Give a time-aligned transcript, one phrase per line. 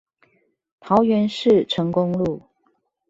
[0.79, 2.41] 桃園市成功路